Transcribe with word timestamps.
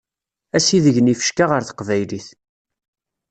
Asideg 0.57 0.97
n 1.01 1.11
yifecka 1.11 1.45
ɣer 1.45 1.61
teqbaylit. 1.63 2.27